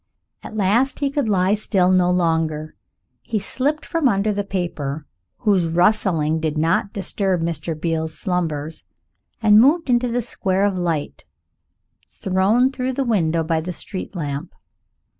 [0.41, 2.75] At last he could lie still no longer.
[3.21, 5.05] He slipped from under the paper,
[5.37, 7.79] whose rustling did not disturb Mr.
[7.79, 8.83] Beale's slumbers,
[9.43, 11.25] and moved into the square of light
[12.07, 14.55] thrown through the window by the street lamp.